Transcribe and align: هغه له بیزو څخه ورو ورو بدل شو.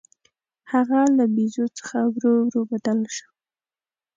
هغه 0.71 0.99
له 1.17 1.25
بیزو 1.35 1.65
څخه 1.77 1.97
ورو 2.13 2.33
ورو 2.47 2.61
بدل 2.71 2.99
شو. 3.15 3.29